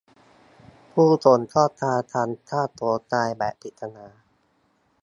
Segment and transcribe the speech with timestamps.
[0.93, 4.07] ผู้คนก็พากันฆ่าตัวตายแบบปริศนา